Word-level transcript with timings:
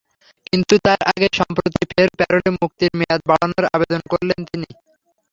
কিন্তু 0.47 0.73
তার 0.85 0.99
আগেই 1.11 1.33
সম্প্রতি 1.39 1.81
ফের 1.91 2.09
প্যারোলে 2.17 2.51
মুক্তির 2.57 2.91
মেয়াদ 2.99 3.21
বাড়ানোর 3.29 3.65
আবেদন 3.75 4.01
করলেন 4.11 4.39
তিনি। 4.49 4.69